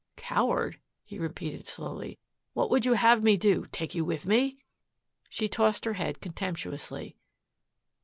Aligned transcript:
"Coward?" 0.17 0.79
he 1.03 1.19
repeated 1.19 1.67
slowly. 1.67 2.17
"What 2.53 2.71
would 2.71 2.87
you 2.87 2.93
have 2.93 3.21
me 3.21 3.37
do 3.37 3.67
take 3.71 3.93
you 3.93 4.03
with 4.03 4.25
me?" 4.25 4.57
She 5.29 5.47
tossed 5.47 5.85
her 5.85 5.93
head 5.93 6.21
contemptuously. 6.21 7.17